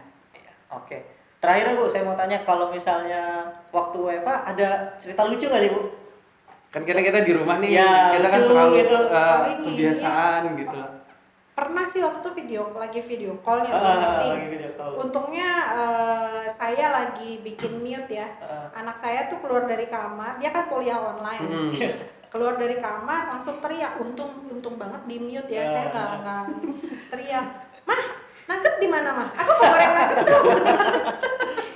oke 0.73 0.97
terakhir 1.37 1.75
Bu, 1.75 1.85
saya 1.85 2.07
mau 2.07 2.15
tanya 2.15 2.39
kalau 2.41 2.71
misalnya 2.71 3.45
waktu 3.69 3.97
WFA 3.99 4.35
ada 4.47 4.95
cerita 4.95 5.27
lucu 5.27 5.43
nggak 5.45 5.59
sih 5.59 5.71
Bu? 5.75 5.81
Kan 6.71 6.87
karena 6.87 7.03
kita 7.03 7.19
di 7.21 7.35
rumah 7.35 7.59
nih, 7.59 7.77
Ya, 7.77 8.15
kita 8.17 8.31
kan 8.31 8.39
lucu 8.41 8.49
terlalu 8.49 8.73
gitu. 8.79 8.95
Oh, 8.97 9.43
ini. 9.45 9.65
kebiasaan 9.67 10.41
gitu 10.55 10.73
lah. 10.73 11.02
Pernah 11.53 11.85
sih 11.93 12.01
waktu 12.01 12.17
itu 12.25 12.31
video 12.33 12.73
lagi 12.73 12.97
video 13.05 13.37
call 13.45 13.61
ya, 13.61 13.77
Ah, 13.77 13.95
ngerti. 14.01 14.29
Untungnya 14.97 15.49
eh, 15.77 16.43
saya 16.49 16.89
lagi 16.89 17.45
bikin 17.45 17.77
mute 17.77 18.09
ya. 18.09 18.25
Ah. 18.41 18.73
Anak 18.73 18.97
saya 18.97 19.29
tuh 19.29 19.37
keluar 19.37 19.69
dari 19.69 19.85
kamar, 19.85 20.41
dia 20.41 20.49
kan 20.49 20.65
kuliah 20.65 20.97
online. 20.97 21.45
Hmm. 21.45 21.71
Keluar 22.33 22.57
dari 22.57 22.81
kamar 22.81 23.29
langsung 23.29 23.61
teriak. 23.61 24.01
Untung 24.01 24.49
untung 24.49 24.81
banget 24.81 25.05
di 25.05 25.21
mute 25.21 25.45
ya. 25.53 25.61
Ya. 25.61 25.69
Saya 25.69 25.85
nggak 25.93 26.09
nggak 26.25 26.43
teriak. 27.13 27.45
Mah, 27.85 28.03
nugget 28.49 28.75
di 28.81 28.87
mana 28.89 29.09
mah? 29.13 29.29
Aku 29.37 29.51
mau 29.53 29.69
goreng 29.69 29.93
nugget 29.93 30.19
dong. 30.25 30.45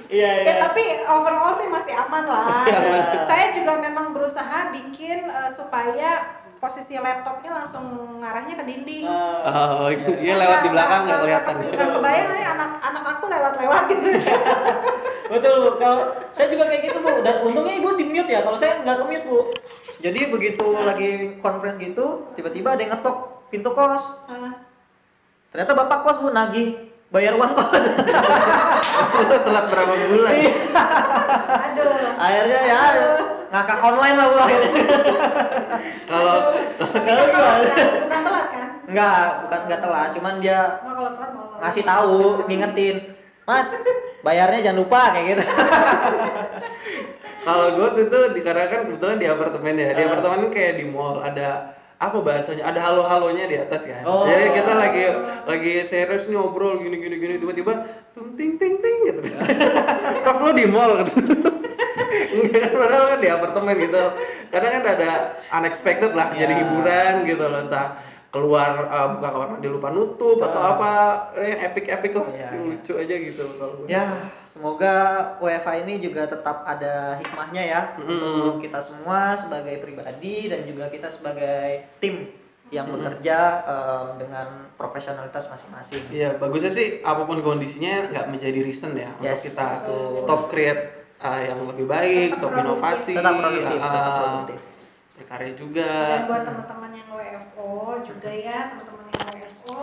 Iya 0.07 0.39
iya. 0.39 0.55
ya 0.55 0.71
tapi 0.71 1.03
overall 1.03 1.59
sih 1.59 1.67
masih 1.67 1.91
aman 1.91 2.23
lah. 2.31 2.47
Masih 2.47 2.73
aman. 2.79 3.27
Saya 3.27 3.51
juga 3.51 3.75
memang 3.75 4.15
berusaha 4.15 4.71
bikin 4.71 5.27
eh, 5.27 5.51
supaya 5.51 6.39
posisi 6.57 6.97
laptopnya 6.97 7.51
langsung 7.53 7.85
ngarahnya 8.19 8.57
ke 8.57 8.63
dinding. 8.65 9.05
Ah, 9.05 9.85
Oh, 9.85 9.89
dia 9.93 10.35
lewat 10.35 10.59
di 10.65 10.69
belakang 10.73 11.01
nggak 11.05 11.19
kelihatan. 11.21 11.53
Nggak 11.69 11.89
kebayang 11.97 12.27
nih 12.33 12.45
anak 12.45 12.69
anak 12.81 13.03
aku 13.05 13.23
lewat-lewat 13.29 13.81
gitu. 13.93 14.07
betul 15.33 15.53
Bu. 15.61 15.69
Kalau 15.77 15.99
saya 16.33 16.47
juga 16.49 16.63
kayak 16.65 16.81
gitu 16.89 16.97
Bu. 16.99 17.11
Dan 17.21 17.35
untungnya 17.45 17.73
Ibu 17.77 17.89
di 17.95 18.05
mute 18.09 18.31
ya. 18.31 18.41
Kalau 18.41 18.57
saya 18.57 18.81
nggak 18.81 18.97
ke 18.97 19.03
mute 19.05 19.25
Bu. 19.25 19.39
Jadi 19.97 20.19
begitu 20.29 20.65
lagi 20.77 21.09
conference 21.41 21.81
gitu, 21.81 22.29
tiba-tiba 22.37 22.77
ada 22.77 22.81
yang 22.85 22.93
ngetok 22.93 23.17
pintu 23.49 23.73
kos. 23.73 24.03
Ternyata 25.49 25.73
bapak 25.73 25.99
kos 26.05 26.17
Bu 26.21 26.29
nagih 26.29 26.77
bayar 27.09 27.33
uang 27.33 27.53
kos. 27.53 27.71
Telat 29.45 29.65
berapa 29.69 29.93
bulan? 30.09 30.33
Akhirnya 32.17 32.59
ya 32.65 32.81
ngakak 33.47 33.79
online 33.79 34.15
lah 34.17 34.27
Bu 34.27 34.37
akhirnya. 34.41 34.71
Kalau 36.11 36.37
Kalau 36.77 37.23
gimana? 37.29 37.73
Bukan 38.03 38.21
telat 38.25 38.47
kan? 38.49 38.67
Enggak, 38.87 39.25
bukan 39.45 39.59
enggak 39.67 39.81
telat, 39.83 40.09
cuman 40.15 40.33
dia 40.39 40.59
Nah, 40.79 40.93
kalau 40.95 41.11
telat 41.11 41.31
mau 41.35 41.45
ngasih 41.59 41.83
tahu, 41.83 42.17
ngingetin. 42.47 42.95
Mas, 43.43 43.67
bayarnya 44.23 44.59
jangan 44.71 44.79
lupa 44.83 45.01
kayak 45.11 45.25
gitu. 45.31 45.43
kalau 47.47 47.67
gue 47.79 47.87
tuh 47.95 48.05
tuh 48.11 48.23
dikarenakan 48.35 48.79
kebetulan 48.91 49.17
di 49.19 49.27
apartemen 49.27 49.73
ya. 49.75 49.89
Di 49.95 50.01
Ah. 50.03 50.07
apartemen 50.11 50.37
kan 50.47 50.51
kayak 50.51 50.73
di 50.79 50.85
mall 50.87 51.19
ada 51.19 51.75
apa 51.97 52.17
bahasanya? 52.19 52.63
Ada 52.67 52.79
halo-halonya 52.83 53.47
di 53.47 53.55
atas 53.55 53.87
kan. 53.87 54.03
Oh. 54.03 54.27
Jadi 54.27 54.51
kita 54.51 54.71
lagi 54.75 55.03
lagi 55.47 55.73
serius 55.83 56.27
nih 56.27 56.35
ngobrol 56.35 56.79
gini 56.79 56.99
gini 56.99 57.15
gini 57.17 57.33
tiba-tiba 57.39 57.73
tung 58.11 58.35
ting 58.35 58.59
ting 58.59 58.83
ting 58.83 58.97
gitu. 59.07 59.21
Prof 60.27 60.39
lo 60.43 60.51
di 60.51 60.65
mall 60.67 60.91
gitu. 61.03 61.11
Enggak 62.33 62.61
kan 62.61 62.73
padahal 62.75 63.05
kan 63.07 63.19
di 63.19 63.29
apartemen 63.29 63.75
gitu. 63.79 64.03
Kadang 64.47 64.71
kan 64.73 64.83
ada 64.87 65.11
unexpected 65.53 66.11
lah 66.11 66.27
jadi 66.31 66.49
Ya. 66.49 66.59
hiburan 66.61 67.13
gitu 67.23 67.43
loh 67.43 67.61
entah 67.61 67.87
keluar 68.27 68.85
uh, 68.85 69.07
buka 69.13 69.27
kamar 69.29 69.47
mandi 69.49 69.67
lupa 69.67 69.87
nutup 69.89 70.37
atau 70.37 70.59
Ah. 70.59 70.71
apa 70.73 70.91
eh, 71.37 71.63
epic 71.63 71.87
epic 71.87 72.11
lah 72.11 72.27
Iya, 72.27 72.37
yang 72.43 72.53
iya. 72.53 72.67
lucu 72.69 72.93
aja 72.93 73.15
gitu 73.17 73.43
kalau. 73.55 73.75
Ya, 73.87 74.03
semoga 74.43 74.95
WFA 75.37 75.73
ini 75.79 75.97
juga 75.97 76.27
tetap 76.27 76.61
ada 76.63 77.15
hikmahnya 77.17 77.63
ya 77.63 77.81
Mm. 77.95 78.11
untuk 78.37 78.55
kita 78.59 78.79
semua 78.79 79.31
sebagai 79.33 79.79
pribadi 79.79 80.47
dan 80.47 80.63
juga 80.63 80.87
kita 80.87 81.07
sebagai 81.07 81.87
tim 81.99 82.27
yang 82.67 82.83
Mm. 82.85 82.99
bekerja 82.99 83.39
em, 83.63 84.07
dengan 84.19 84.47
profesionalitas 84.75 85.47
masing-masing. 85.47 86.03
Iya, 86.09 86.35
bagusnya 86.35 86.67
sih 86.69 86.99
apa 86.99 87.23
pun 87.23 87.39
kondisinya 87.39 88.11
nggak 88.11 88.27
menjadi 88.27 88.59
reason 88.59 88.91
ya 88.91 89.07
Yes, 89.17 89.39
untuk 89.39 89.43
kita 89.47 89.67
stop 90.19 90.41
create 90.51 90.96
uh, 91.19 91.39
yang 91.39 91.59
lebih 91.65 91.85
baik, 91.85 92.29
Tetap 92.31 92.39
stop 92.39 92.51
produktif. 92.51 92.77
inovasi, 92.77 93.13
Tetap 93.13 93.33
produktif, 93.35 93.79
tetap 93.79 94.01
uh, 94.01 94.17
produktif. 94.17 94.59
berkarya 95.17 95.51
juga. 95.53 95.89
Dan 95.89 96.21
buat 96.25 96.43
teman-teman 96.43 96.91
yang 96.93 97.09
WFO 97.09 97.71
juga 98.03 98.31
ya, 98.31 98.59
teman-teman 98.71 99.05
yang 99.09 99.25
WFO, 99.27 99.77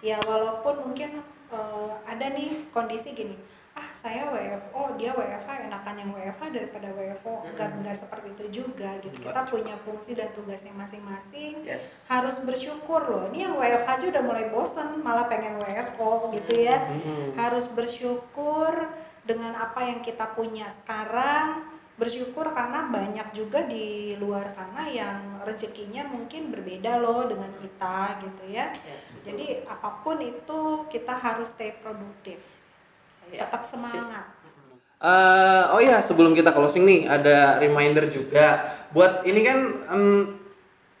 ya 0.00 0.16
walaupun 0.24 0.74
mungkin 0.86 1.10
eh, 1.50 1.92
ada 2.06 2.26
nih 2.30 2.70
kondisi 2.70 3.10
gini, 3.10 3.34
ah 3.74 3.90
saya 3.92 4.30
WFO, 4.30 4.94
dia 4.94 5.10
WFH, 5.10 5.66
enakan 5.66 5.94
yang 5.96 6.10
WFH 6.10 6.42
daripada 6.50 6.88
WFO, 6.90 7.34
enggak 7.44 7.68
Mm-mm. 7.68 7.78
enggak 7.82 7.96
seperti 7.98 8.28
itu 8.30 8.44
juga 8.62 8.94
gitu. 8.98 9.14
Enggak 9.18 9.34
Kita 9.34 9.40
punya 9.46 9.74
fungsi 9.82 10.10
dan 10.14 10.30
tugasnya 10.32 10.72
masing-masing. 10.72 11.66
Yes. 11.66 11.82
Harus 12.06 12.38
bersyukur 12.38 13.02
loh. 13.02 13.26
Ini 13.28 13.50
yang 13.50 13.54
WFH 13.58 13.88
aja 13.90 14.06
udah 14.08 14.22
mulai 14.22 14.46
bosen, 14.48 15.02
malah 15.02 15.26
pengen 15.26 15.58
WFO 15.58 16.30
gitu 16.32 16.52
ya. 16.56 16.78
Mm-mm. 16.86 17.34
harus 17.34 17.66
bersyukur 17.66 18.86
dengan 19.30 19.54
apa 19.54 19.86
yang 19.86 20.02
kita 20.02 20.34
punya 20.34 20.66
sekarang 20.66 21.62
bersyukur 21.94 22.50
karena 22.50 22.88
banyak 22.88 23.30
juga 23.30 23.62
di 23.62 24.16
luar 24.16 24.48
sana 24.48 24.88
yang 24.88 25.38
rezekinya 25.44 26.02
mungkin 26.04 26.50
berbeda 26.50 26.98
loh 26.98 27.28
dengan 27.28 27.52
kita 27.54 28.18
gitu 28.24 28.44
ya 28.50 28.72
Yes. 28.72 29.12
betul. 29.12 29.24
jadi 29.28 29.46
apa 29.68 30.02
pun 30.02 30.16
itu 30.18 30.60
kita 30.90 31.14
harus 31.14 31.54
stay 31.54 31.70
produktif 31.78 32.42
Ya, 33.30 33.46
tetap 33.46 33.62
semangat 33.62 34.26
Eh, 35.00 35.64
oh 35.72 35.80
iya, 35.80 36.04
sebelum 36.04 36.36
kita 36.36 36.52
closing 36.52 36.84
nih, 36.84 37.08
ada 37.08 37.56
reminder 37.56 38.04
juga 38.04 38.60
buat 38.92 39.24
ini 39.24 39.40
kan 39.40 39.58
em, 39.88 40.36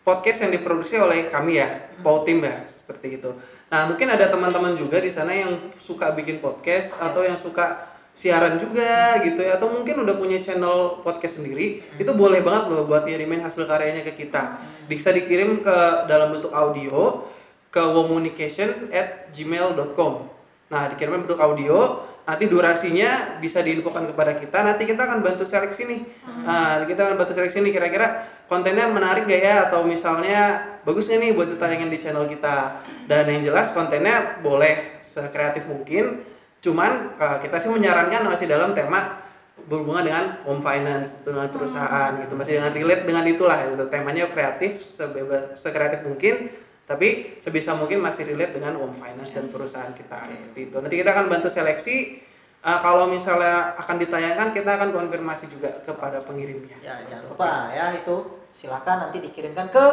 podcast 0.00 0.40
yang 0.40 0.56
diproduksi 0.56 0.96
oleh 0.96 1.28
kami 1.28 1.60
ya, 1.60 1.68
Pau 2.00 2.24
Tim 2.24 2.40
ya, 2.40 2.64
seperti 2.64 3.20
itu. 3.20 3.28
Nah, 3.68 3.92
mungkin 3.92 4.08
ada 4.08 4.32
teman-teman 4.32 4.72
juga 4.72 5.04
di 5.04 5.12
sana 5.12 5.36
yang 5.36 5.52
suka 5.76 6.16
bikin 6.16 6.40
podcast 6.40 6.96
atau 6.96 7.28
yang 7.28 7.36
suka 7.36 7.76
siaran 8.14 8.60
juga 8.60 9.22
gitu 9.24 9.40
ya, 9.40 9.56
atau 9.56 9.70
mungkin 9.70 10.02
udah 10.04 10.14
punya 10.18 10.42
channel 10.42 11.00
podcast 11.00 11.40
sendiri, 11.40 11.80
itu 11.96 12.12
boleh 12.12 12.44
banget 12.44 12.74
loh 12.74 12.84
buat 12.84 13.06
ngirimin 13.06 13.40
hasil 13.40 13.64
karyanya 13.64 14.04
ke 14.04 14.26
kita. 14.26 14.60
Bisa 14.90 15.14
dikirim 15.14 15.62
ke 15.62 15.78
dalam 16.10 16.34
bentuk 16.34 16.50
audio 16.50 17.24
ke 17.70 17.80
womunication 17.80 18.90
at 18.90 19.30
gmail.com 19.30 20.40
Nah, 20.70 20.86
dikirimkan 20.86 21.26
bentuk 21.26 21.42
audio, 21.42 22.06
nanti 22.22 22.46
durasinya 22.46 23.42
bisa 23.42 23.58
diinfokan 23.58 24.06
kepada 24.14 24.38
kita, 24.38 24.62
nanti 24.62 24.86
kita 24.86 25.02
akan 25.02 25.18
bantu 25.18 25.42
seleksi 25.42 25.82
nih. 25.82 26.00
Nah, 26.46 26.86
kita 26.86 27.10
akan 27.10 27.16
bantu 27.18 27.34
seleksi 27.34 27.58
nih 27.58 27.74
kira-kira 27.74 28.22
kontennya 28.46 28.86
menarik 28.86 29.26
gak 29.26 29.42
ya? 29.42 29.66
Atau 29.66 29.82
misalnya 29.82 30.62
bagusnya 30.86 31.18
nih 31.18 31.34
buat 31.34 31.50
ditayangin 31.50 31.90
di 31.90 31.98
channel 31.98 32.30
kita. 32.30 32.86
Dan 33.10 33.26
yang 33.26 33.50
jelas 33.50 33.74
kontennya 33.74 34.38
boleh 34.46 35.02
sekreatif 35.02 35.66
mungkin, 35.66 36.22
cuman 36.60 37.16
eh, 37.16 37.38
kita 37.44 37.56
sih 37.56 37.72
menyarankan 37.72 38.28
masih 38.28 38.46
dalam 38.46 38.76
tema 38.76 39.20
berhubungan 39.68 40.04
dengan 40.04 40.24
home 40.44 40.64
finance 40.64 41.20
dengan 41.20 41.48
perusahaan 41.52 42.16
gitu. 42.20 42.32
Masih 42.36 42.60
dengan 42.60 42.72
relate 42.72 43.04
dengan 43.04 43.24
itulah 43.28 43.58
gitu. 43.68 43.84
temanya 43.92 44.28
kreatif 44.28 44.80
sebebas 44.80 45.56
sekreatif 45.56 46.04
mungkin 46.06 46.52
tapi 46.90 47.38
sebisa 47.38 47.78
mungkin 47.78 48.02
masih 48.02 48.26
relate 48.26 48.58
dengan 48.58 48.74
home 48.74 48.96
finance 48.98 49.30
dan 49.30 49.46
perusahaan 49.46 49.94
kita 49.94 50.26
seperti 50.26 50.60
itu 50.66 50.76
nanti 50.82 50.96
kita 51.00 51.10
akan 51.12 51.26
bantu 51.28 51.48
seleksi. 51.52 52.28
Uh, 52.60 52.76
kalau 52.84 53.08
misalnya 53.08 53.72
akan 53.72 53.96
ditayangkan 53.96 54.52
kita 54.52 54.76
akan 54.76 54.92
konfirmasi 54.92 55.48
juga 55.48 55.80
kepada 55.80 56.20
pengirimnya. 56.20 56.76
Ya, 56.84 57.00
jangan 57.08 57.32
lupa 57.32 57.72
ya 57.72 57.96
itu. 57.96 58.36
Silakan 58.52 59.08
nanti 59.08 59.24
dikirimkan 59.24 59.72
ke 59.72 59.86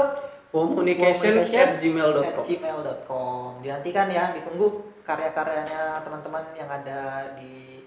communication 0.52 1.48
at 1.48 1.80
gmail.com 1.80 2.44
gmail.com. 2.44 3.64
Dinantikan 3.64 4.12
ya, 4.12 4.36
ditunggu 4.36 4.84
karya-karyanya 5.08 6.04
teman-teman 6.04 6.44
yang 6.52 6.68
ada 6.68 7.00
di 7.34 7.80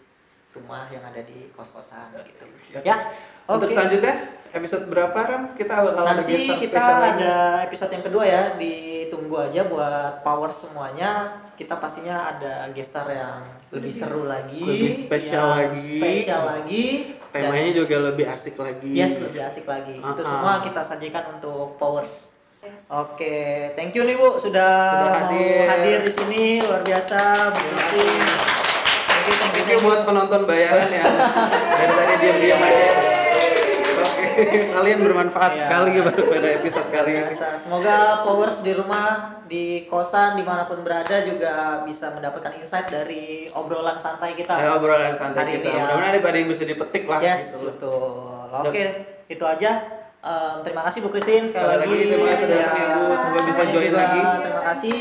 rumah, 0.50 0.88
yang 0.88 1.04
ada 1.04 1.20
di 1.20 1.52
kos-kosan 1.52 2.10
gitu. 2.24 2.44
Ya. 2.80 3.12
untuk 3.46 3.66
selanjutnya 3.66 4.30
episode 4.50 4.86
berapa 4.86 5.14
Ram 5.16 5.44
kita 5.54 5.74
bakal 5.74 6.02
Nanti 6.06 6.34
kita 6.60 6.80
ada 6.80 7.34
episode 7.62 7.90
yang 7.90 8.02
kedua 8.02 8.24
ya, 8.24 8.42
ditunggu 8.54 9.36
aja 9.36 9.66
buat 9.66 10.22
power 10.22 10.48
semuanya. 10.48 11.34
Kita 11.54 11.76
pastinya 11.76 12.30
ada 12.30 12.70
gestar 12.70 13.04
yang 13.06 13.42
lebih 13.68 13.92
seru 13.92 14.24
lagi, 14.24 14.58
Lebih 14.58 14.90
spesial 14.90 15.46
lagi. 15.50 15.98
spesial 15.98 16.42
lagi. 16.48 16.84
dan- 17.30 17.46
temanya 17.46 17.72
juga 17.76 17.96
lebih 18.02 18.26
asik 18.26 18.58
lagi 18.58 18.90
Yes, 18.90 19.22
lebih 19.22 19.38
asik 19.40 19.62
lagi. 19.62 19.98
Itu 19.98 20.02
Ah, 20.02 20.18
ah. 20.18 20.26
semua 20.26 20.52
kita 20.66 20.82
sajikan 20.82 21.24
untuk 21.30 21.78
Powers. 21.78 22.34
Oke, 22.90 23.38
thank 23.72 23.94
you 23.94 24.02
nih 24.02 24.18
Bu 24.18 24.34
sudah, 24.34 24.74
Sudah 24.90 25.08
mau 25.22 25.30
hadir. 25.30 25.62
hadir 25.64 25.98
di 26.02 26.10
sini 26.10 26.42
luar 26.58 26.82
biasa. 26.82 27.18
Bu 27.48 27.60
Tuti. 27.62 28.02
Thank 28.02 29.24
you, 29.24 29.34
thank 29.38 29.54
you, 29.54 29.62
Thank 29.62 29.68
you 29.70 29.78
buat 29.80 30.02
penonton 30.02 30.42
bayaran 30.42 30.90
ya. 30.90 31.04
Dari 31.70 31.92
tadi 31.92 32.14
diam-diam 32.18 32.58
aja. 32.58 32.88
Oke, 34.40 34.58
kalian 34.72 34.98
bermanfaat 35.00 35.52
Iya. 35.52 35.60
sekali 35.62 35.90
pada 36.02 36.48
episode 36.50 36.88
kali 36.88 37.10
ini. 37.14 37.34
Semoga 37.60 37.96
Powers 38.24 38.58
di 38.58 38.72
rumah, 38.72 39.08
di 39.44 39.86
kosan, 39.86 40.34
di 40.34 40.42
mana 40.42 40.64
pun 40.64 40.80
berada 40.80 41.22
juga 41.22 41.84
bisa 41.84 42.10
mendapatkan 42.10 42.56
insight 42.56 42.88
dari 42.88 43.46
obrolan 43.52 43.94
santai 43.94 44.34
kita. 44.34 44.56
Ya, 44.56 44.74
obrolan 44.74 45.14
santai 45.14 45.44
Hari 45.44 45.52
kita. 45.58 45.68
ya. 45.68 45.78
Mudah-mudahan 45.84 46.18
ada 46.18 46.34
yang 46.34 46.48
bisa 46.48 46.64
dipetik 46.64 47.04
lah 47.04 47.20
Yes, 47.20 47.54
gitu. 47.54 47.70
betul. 47.70 48.34
Oke, 48.66 48.84
itu 49.28 49.44
aja. 49.44 49.99
Em, 50.20 50.56
terima 50.60 50.84
kasih 50.84 51.00
Bu 51.00 51.08
Christine 51.08 51.48
sekali, 51.48 51.64
Sekali 51.64 51.80
lagi, 51.80 51.96
terima 52.04 52.26
kasih 52.26 52.38
sudah 52.38 52.52
Ya. 52.52 52.64
datang, 52.66 52.84
Ibu. 52.84 53.04
Semoga 53.10 53.40
bisa 53.40 53.52
Semuanya 53.54 53.72
join 53.72 53.86
juga 53.86 53.98
lagi. 53.98 54.20
Terima 54.38 54.62
kasih. 54.62 55.00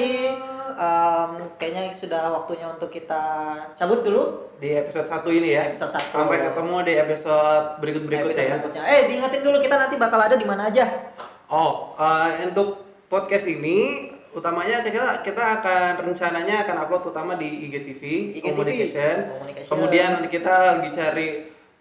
em, 0.80 1.30
kayaknya 1.60 1.84
sudah 1.92 2.24
waktunya 2.32 2.68
untuk 2.70 2.88
kita 2.88 3.24
cabut 3.76 4.00
dulu 4.00 4.48
Di 4.58 4.80
episode 4.80 5.04
1 5.04 5.28
ini 5.30 5.52
ya. 5.52 5.68
episode 5.68 5.92
satu. 5.92 6.16
Sampai 6.16 6.40
ketemu 6.40 6.76
di 6.80 6.94
episode 6.96 7.66
berikut-berikutnya 7.78 8.40
ya. 8.42 8.52
berikutnya. 8.56 8.84
Eh, 8.88 9.02
diingetin 9.06 9.44
dulu 9.44 9.60
kita 9.60 9.76
nanti 9.76 9.96
bakal 9.96 10.20
ada 10.22 10.40
di 10.40 10.48
mana 10.48 10.72
aja. 10.72 10.88
Oh, 11.52 11.92
eh, 11.96 12.48
untuk 12.48 12.80
podcast 13.12 13.44
ini 13.46 14.08
utamanya 14.32 14.80
kita 14.80 15.20
kita 15.20 15.44
akan 15.60 16.00
rencananya 16.06 16.64
akan 16.64 16.76
upload 16.80 17.12
utama 17.12 17.36
di 17.36 17.68
IGTV, 17.68 18.04
IGTV, 18.32 18.46
Communication. 18.48 19.16
Communication. 19.36 19.68
Kemudian 19.68 20.12
kita 20.32 20.56
lagi 20.78 20.90
cari 20.94 21.28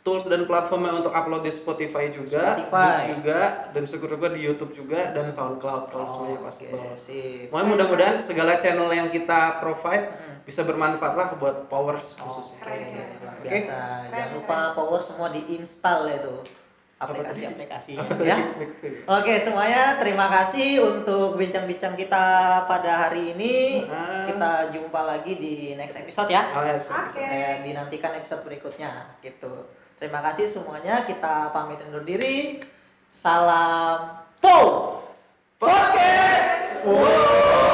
tools 0.09 0.25
dan 0.25 0.49
platformnya 0.49 0.97
untuk 0.97 1.12
upload 1.12 1.45
di 1.45 1.53
Spotify 1.53 2.09
juga, 2.09 2.57
Spotify. 2.57 3.12
Juga, 3.12 3.41
dan 3.77 3.85
syukur-syukur 3.85 4.33
di 4.33 4.41
YouTube 4.41 4.73
juga 4.73 5.12
dan 5.12 5.29
SoundCloud 5.29 5.93
kalau 5.93 6.07
semuanya 6.09 6.49
pasti. 6.49 6.65
Sip. 6.97 7.53
Mohon 7.53 7.77
mudah-mudahan 7.77 8.17
segala 8.17 8.57
channel 8.57 8.88
yang 8.88 9.12
kita 9.12 9.61
provide 9.61 10.09
Hmm. 10.09 10.41
bisa 10.49 10.65
bermanfaat 10.65 11.12
lah 11.12 11.29
buat 11.37 11.69
powers 11.69 12.17
khususnya. 12.17 12.65
Oke, 12.65 12.73
Oke. 13.21 13.45
biasa. 13.45 13.77
Jangan 14.09 14.31
lupa 14.33 14.59
power 14.73 14.97
semua 14.97 15.29
diinstal 15.29 16.09
ya 16.09 16.25
itu 16.25 16.41
aplikasi-aplikasi 16.99 17.95
ya. 18.27 18.37
Oke, 19.21 19.33
semuanya 19.38 19.95
terima 20.03 20.27
kasih 20.27 20.83
untuk 20.83 21.38
bincang-bincang 21.38 21.95
kita 21.95 22.27
pada 22.67 23.07
hari 23.07 23.38
ini. 23.38 23.87
Ah. 23.87 24.27
Kita 24.27 24.75
jumpa 24.75 25.00
lagi 25.07 25.38
di 25.38 25.55
next 25.79 25.95
episode 25.95 26.27
ya. 26.27 26.43
Oh, 26.50 26.65
ya, 26.67 26.75
Oke. 26.83 27.23
Eh, 27.23 27.62
dinantikan 27.62 28.19
episode 28.19 28.43
berikutnya 28.43 29.15
gitu. 29.23 29.77
Terima 29.99 30.23
kasih 30.23 30.47
semuanya. 30.47 31.02
Kita 31.02 31.50
pamit 31.50 31.83
undur 31.83 32.07
diri. 32.07 32.62
Salam 33.11 34.23
Po 34.38 34.59
Podcast. 35.59 36.87
Wow. 36.87 37.68